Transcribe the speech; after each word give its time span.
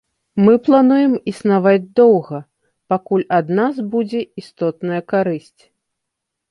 Мы 0.45 0.53
плануем 0.67 1.13
існаваць 1.31 1.83
доўга, 1.99 2.39
пакуль 2.95 3.27
ад 3.41 3.45
нас 3.61 3.75
будзе 3.93 4.27
істотная 4.43 5.01
карысць. 5.17 5.61